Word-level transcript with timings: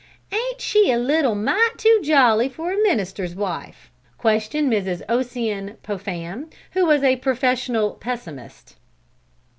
"Ain't 0.31 0.59
she 0.61 0.91
a 0.91 0.97
little 0.97 1.35
mite 1.35 1.77
too 1.77 1.99
jolly 2.03 2.49
for 2.49 2.71
a 2.71 2.77
minister's 2.81 3.35
wife?" 3.35 3.91
questioned 4.17 4.73
Mrs. 4.73 5.03
Ossian 5.07 5.77
Popham, 5.83 6.49
who 6.71 6.87
was 6.87 7.03
a 7.03 7.17
professional 7.17 7.91
pessimist. 7.91 8.77